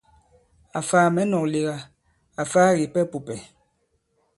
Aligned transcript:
Àfaa 0.77 1.07
mɛ̌ 1.15 1.23
nɔ̄k 1.31 1.45
lega, 1.53 1.77
àfaa 2.41 2.75
kìpɛ 2.77 3.01
pùpɛ̀. 3.11 3.39